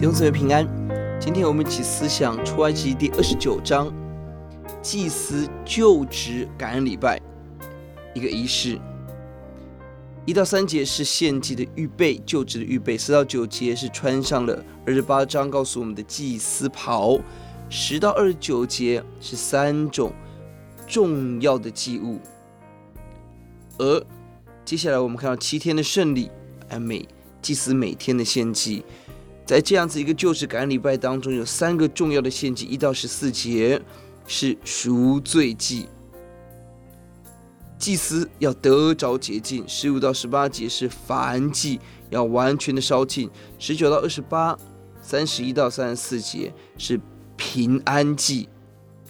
[0.00, 0.66] 弟兄姊妹平安，
[1.20, 3.92] 今天我们一起思想出埃及第二十九章，
[4.80, 7.20] 祭司就职感恩礼拜，
[8.14, 8.80] 一个仪式。
[10.24, 17.20] 一到三节是献祭的预备，就职的预备；四到九节是穿上了二十八章告诉我们的祭司袍；
[17.68, 20.14] 十到二十九节是三种
[20.86, 22.18] 重要的祭物。
[23.76, 24.02] 而
[24.64, 26.30] 接下来我们看到七天的圣礼，
[26.80, 27.06] 每
[27.42, 28.82] 祭司每天的献祭，
[29.50, 33.82] 在这样子一个就职感恩礼拜当中，有三个重要的献祭，一到十四节
[34.24, 35.88] 是赎罪祭。
[37.76, 43.28] 祭司要得着洁净，十五到十八节是燔祭，要完全的烧尽；
[43.58, 44.56] 十九到二十八、
[45.02, 47.00] 三十一到三十四节是
[47.36, 48.48] 平安祭，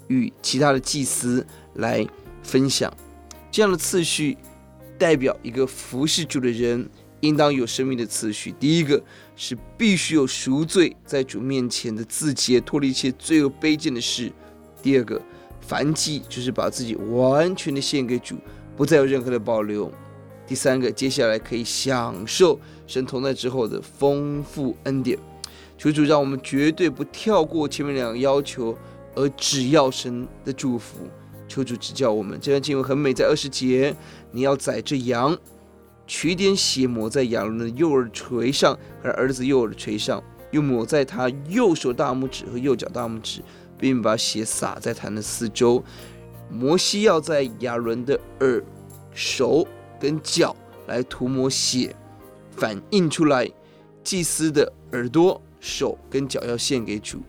[0.08, 2.06] 与其他的祭司来
[2.42, 2.90] 分享。
[3.50, 4.38] 这样的次序
[4.98, 6.88] 代表一个服侍主的人
[7.20, 8.52] 应当有生命的次序。
[8.58, 9.02] 第一个
[9.36, 14.30] 是必须有赎罪，在主面前的自洁，脱离一切罪恶卑贱的事；
[14.82, 15.20] 第二个，
[15.68, 18.36] 燔祭就是把自己完全的献给主。
[18.76, 19.92] 不再有任何的保留。
[20.46, 25.18] 第三个，接下来可以享受神同在之后的丰富恩典。
[25.76, 28.76] 求主让我们绝对不跳过前面两个要求，
[29.14, 31.06] 而只要神的祝福。
[31.46, 32.38] 求主指教我们。
[32.40, 33.94] 这段经文很美，在二十节，
[34.30, 35.38] 你要宰这羊，
[36.10, 43.40] 取点血抹在亚伦的右耳垂上和儿子右耳垂上，又抹在他右手大拇指和右脚大拇指，
[43.78, 45.80] 并把血洒在坛的四周。
[46.50, 48.60] 摩西要在亚伦的耳、
[49.14, 49.64] 手
[50.00, 50.56] 跟脚
[50.88, 51.94] 来涂抹血，
[52.50, 53.48] 反映出来
[54.02, 57.20] 祭司的耳朵、手跟脚要献给主。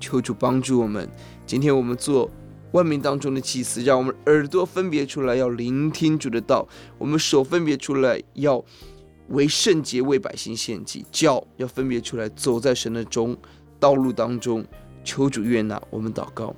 [0.00, 1.06] 求主帮助我们。
[1.44, 2.30] 今天我们做
[2.72, 6.66] 万民当中的祭司，让我们耳朵分别出来要聆听主的道，
[6.98, 8.62] 我们手分别出来要
[9.28, 13.36] 为圣洁为百姓献祭，脚要分别出来走在神的中
[13.78, 14.64] 道路当中。
[15.04, 16.54] 求主悦纳我们祷告。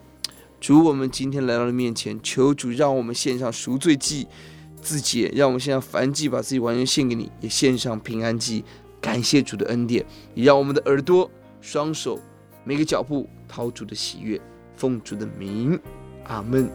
[0.61, 4.27] 主，我们今天来到了面前，求主让我们献上赎罪祭、
[4.83, 8.63] 自洁，让我们献上燔祭，把自己完全献给你，也献上平安祭，
[9.01, 10.05] 感谢主的恩典，
[10.35, 11.31] 也让我们的耳朵、
[11.63, 12.21] 双手、
[12.65, 14.39] 每个脚步讨主的喜悦，
[14.77, 15.81] 奉主的名，
[16.25, 16.71] 阿门。